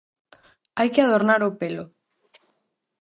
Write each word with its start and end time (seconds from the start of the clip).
Hai 0.77 0.89
que 0.93 1.01
adornar 1.03 1.41
o 1.49 1.51
pelo. 1.61 1.85